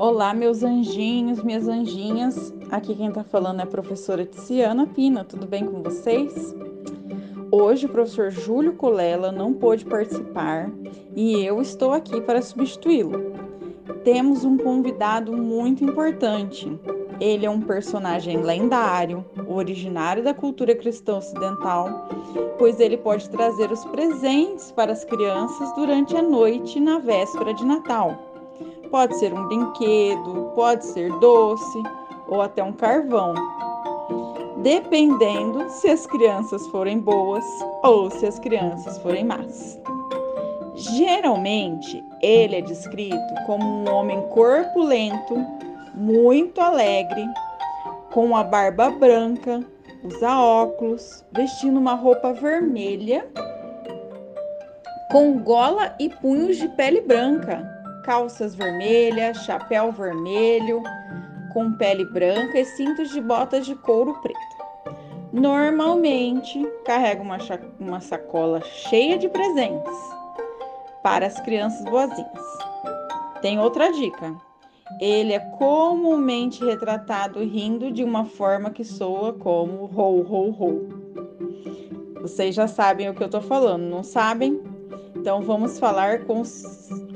[0.00, 2.54] Olá, meus anjinhos, minhas anjinhas.
[2.70, 5.24] Aqui quem tá falando é a professora Tiziana Pina.
[5.24, 6.54] Tudo bem com vocês?
[7.50, 10.70] Hoje o professor Júlio Colela não pôde participar
[11.16, 13.32] e eu estou aqui para substituí-lo.
[14.04, 16.78] Temos um convidado muito importante.
[17.20, 22.08] Ele é um personagem lendário, originário da cultura cristã ocidental,
[22.56, 27.66] pois ele pode trazer os presentes para as crianças durante a noite na véspera de
[27.66, 28.27] Natal.
[28.90, 31.82] Pode ser um brinquedo, pode ser doce
[32.26, 33.34] ou até um carvão,
[34.62, 37.44] dependendo se as crianças forem boas
[37.82, 39.78] ou se as crianças forem más.
[40.74, 45.34] Geralmente, ele é descrito como um homem corpulento,
[45.94, 47.26] muito alegre,
[48.12, 49.62] com a barba branca,
[50.04, 53.26] usa óculos, vestindo uma roupa vermelha,
[55.10, 57.77] com gola e punhos de pele branca
[58.08, 60.82] calças vermelhas, chapéu vermelho
[61.52, 64.38] com pele branca e cintos de botas de couro preto.
[65.30, 67.36] Normalmente carrega uma,
[67.78, 69.92] uma sacola cheia de presentes
[71.02, 72.42] para as crianças boazinhas.
[73.42, 74.34] Tem outra dica.
[74.98, 80.88] Ele é comumente retratado rindo de uma forma que soa como rou, rou, rou.
[82.22, 84.77] Vocês já sabem o que eu tô falando, não sabem?
[85.16, 86.42] Então vamos falar com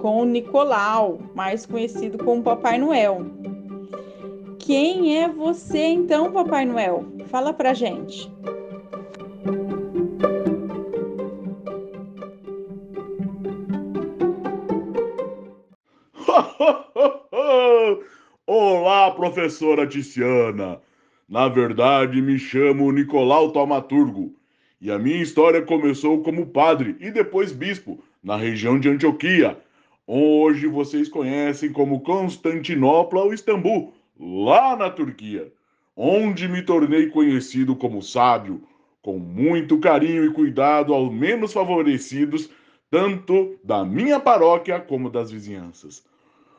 [0.00, 3.26] com Nicolau, mais conhecido como Papai Noel.
[4.58, 7.04] Quem é você então, Papai Noel?
[7.26, 8.30] Fala pra gente.
[18.46, 20.80] Olá, professora Ticiana.
[21.28, 24.37] Na verdade, me chamo Nicolau Taumaturgo
[24.80, 29.56] e a minha história começou como padre e depois bispo na região de Antioquia,
[30.10, 35.52] Hoje vocês conhecem como Constantinopla ou Istambul, lá na Turquia,
[35.94, 38.62] onde me tornei conhecido como sábio,
[39.02, 42.48] com muito carinho e cuidado aos menos favorecidos,
[42.90, 46.02] tanto da minha paróquia como das vizinhanças.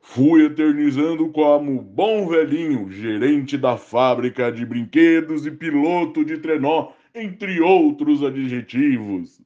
[0.00, 7.60] Fui eternizando como bom velhinho, gerente da fábrica de brinquedos e piloto de trenó, entre
[7.60, 9.40] outros adjetivos.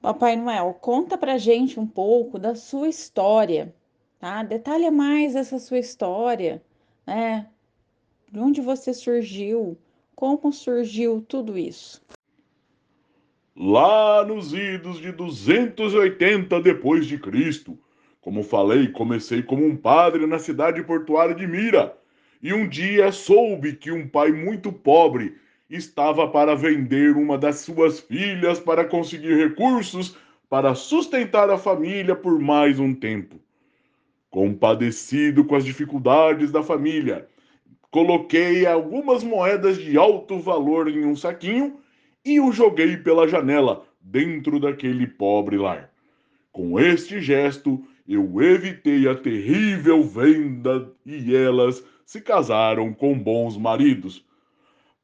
[0.00, 3.74] Papai Noel, conta pra gente um pouco da sua história,
[4.18, 4.42] tá?
[4.42, 6.62] Detalha mais essa sua história,
[7.06, 7.46] né?
[8.30, 9.76] De onde você surgiu,
[10.14, 12.00] como surgiu tudo isso?
[13.54, 17.78] Lá nos idos de 280 depois de Cristo,
[18.20, 21.99] como falei, comecei como um padre na cidade portuária de Mira,
[22.42, 25.36] e um dia soube que um pai muito pobre
[25.68, 30.16] estava para vender uma das suas filhas para conseguir recursos
[30.48, 33.40] para sustentar a família por mais um tempo.
[34.30, 37.28] Compadecido com as dificuldades da família,
[37.90, 41.78] coloquei algumas moedas de alto valor em um saquinho
[42.24, 45.90] e o joguei pela janela dentro daquele pobre lar.
[46.52, 54.24] Com este gesto, eu evitei a terrível venda e elas se casaram com bons maridos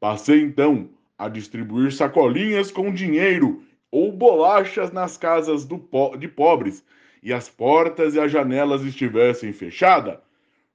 [0.00, 3.62] Passei então a distribuir sacolinhas com dinheiro
[3.92, 6.84] ou bolachas nas casas po de pobres
[7.22, 10.18] e as portas e as janelas estivessem fechadas,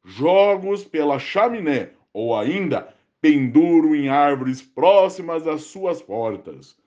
[0.06, 2.88] jogos pela chaminé ou ainda
[3.20, 6.78] penduro em árvores próximas às suas portas.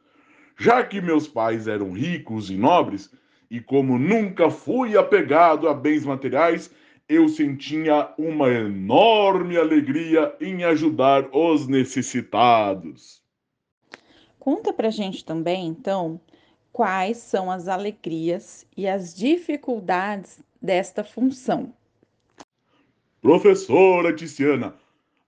[0.59, 3.15] Já que meus pais eram ricos e nobres,
[3.50, 6.72] e como nunca fui apegado a bens materiais,
[7.14, 13.22] eu sentia uma enorme alegria em ajudar os necessitados.
[14.38, 16.20] Conta pra gente também, então,
[16.72, 21.72] quais são as alegrias e as dificuldades desta função.
[23.22, 24.74] Professora Tiziana,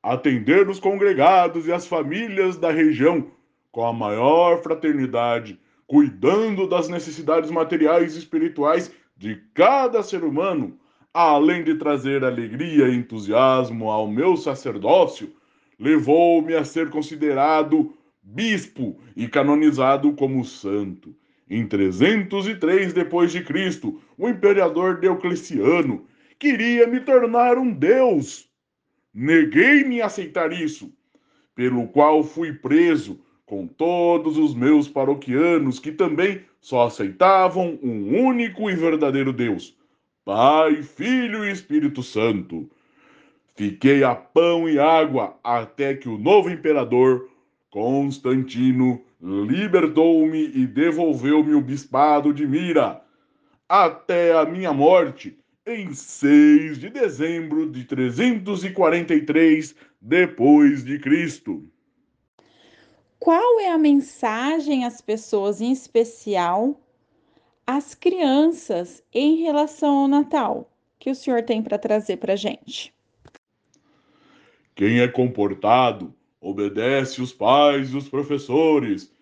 [0.02, 3.30] atender os congregados e as famílias da região
[3.72, 10.78] com a maior fraternidade, cuidando das necessidades materiais e espirituais de cada ser humano
[11.22, 15.32] além de trazer alegria e entusiasmo ao meu sacerdócio,
[15.78, 21.16] levou-me a ser considerado bispo e canonizado como santo.
[21.48, 26.04] Em 303 depois de Cristo, o imperador Diocleciano
[26.38, 28.46] queria me tornar um deus.
[29.14, 30.92] Neguei-me a aceitar isso,
[31.54, 38.68] pelo qual fui preso com todos os meus paroquianos que também só aceitavam um único
[38.68, 39.74] e verdadeiro Deus
[40.26, 42.69] Pai, Filho e Espírito Santo.
[43.55, 47.31] Fiquei a pão e água até que o novo imperador,
[47.70, 53.00] Constantino, libertou-me e devolveu-me o bispado de Mira.
[53.69, 61.62] Até a minha morte, em 6 de dezembro de 343 depois de Cristo.
[63.20, 66.81] Qual é a mensagem às pessoas, em especial
[67.66, 72.94] às crianças, em relação ao Natal, que o senhor tem para trazer para a gente?
[74.74, 79.12] Quem é comportado, obedece os pais e os professores,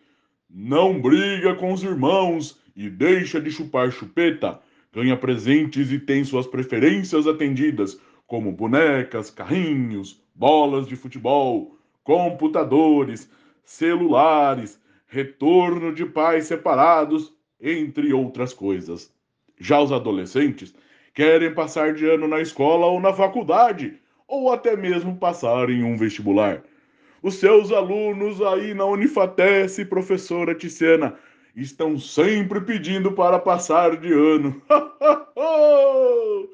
[0.50, 4.60] não briga com os irmãos e deixa de chupar chupeta,
[4.92, 13.30] ganha presentes e tem suas preferências atendidas, como bonecas, carrinhos, bolas de futebol, computadores,
[13.64, 17.33] celulares, retorno de pais separados,
[17.64, 19.10] entre outras coisas.
[19.58, 20.74] Já os adolescentes
[21.14, 25.96] querem passar de ano na escola ou na faculdade, ou até mesmo passar em um
[25.96, 26.62] vestibular.
[27.22, 31.14] Os seus alunos aí na Unifatece, professora Tiziana,
[31.56, 34.60] estão sempre pedindo para passar de ano.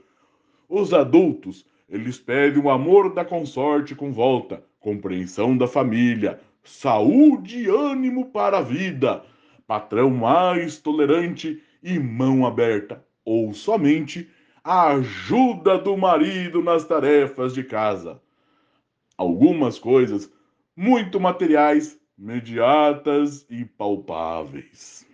[0.69, 7.69] Os adultos, eles pedem o amor da consorte com volta, compreensão da família, saúde e
[7.69, 9.25] ânimo para a vida,
[9.71, 14.29] patrão mais tolerante e mão aberta, ou somente
[14.65, 18.21] a ajuda do marido nas tarefas de casa.
[19.17, 20.29] Algumas coisas
[20.75, 25.07] muito materiais, imediatas e palpáveis.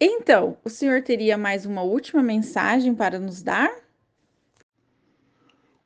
[0.00, 3.70] Então, o senhor teria mais uma última mensagem para nos dar?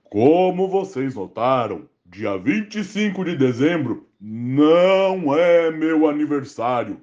[0.04, 7.00] Como vocês notaram, dia 25 de dezembro não é meu aniversário,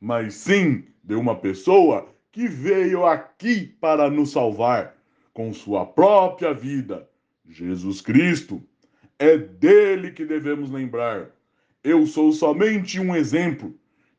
[0.00, 4.94] mas sim de uma pessoa que veio aqui para nos salvar
[5.34, 7.06] com sua própria vida,
[7.46, 8.62] Jesus Cristo.
[9.18, 11.28] É dele que devemos lembrar.
[11.84, 13.74] Eu sou somente um exemplo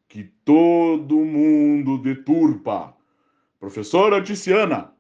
[0.08, 2.96] que todo mundo deturpa.
[3.60, 4.92] Professora Ticiana,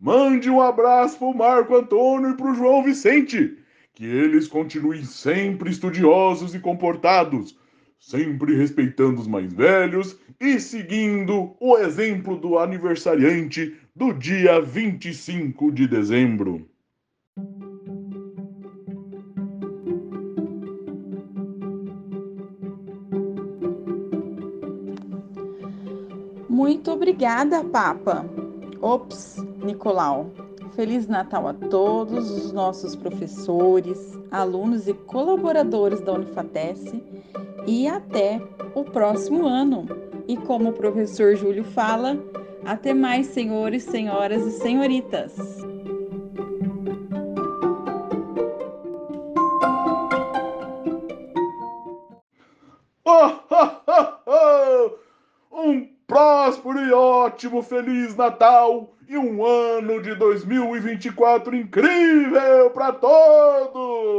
[0.00, 3.59] mande um abraço para o Marco Antônio e para o João Vicente
[3.94, 7.58] que eles continuem sempre estudiosos e comportados,
[7.98, 15.86] sempre respeitando os mais velhos e seguindo o exemplo do aniversariante do dia 25 de
[15.86, 16.66] dezembro.
[26.48, 28.24] Muito obrigada, Papa.
[28.80, 30.32] Ops, Nicolau.
[30.80, 37.04] Feliz Natal a todos os nossos professores, alunos e colaboradores da Unifatece
[37.66, 38.40] e até
[38.74, 39.84] o próximo ano.
[40.26, 42.18] E como o professor Júlio fala,
[42.64, 45.59] até mais, senhores, senhoras e senhoritas.
[56.50, 64.10] Próspero e ótimo Feliz Natal e um ano de 2024 incrível para todos!